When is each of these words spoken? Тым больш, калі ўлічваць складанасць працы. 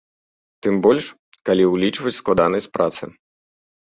Тым 0.67 0.75
больш, 0.85 1.05
калі 1.49 1.63
ўлічваць 1.71 2.15
складанасць 2.21 2.69
працы. 2.79 3.03